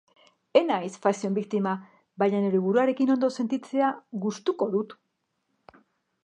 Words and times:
Ez 0.59 0.61
naiz 0.69 0.93
fashion 1.01 1.35
victim-a, 1.35 1.73
baina 2.23 2.39
neure 2.45 2.61
buruarekin 2.63 3.13
ondo 3.17 3.29
sentitzea 3.37 3.91
gustuko 4.25 4.71
dut. 4.79 4.97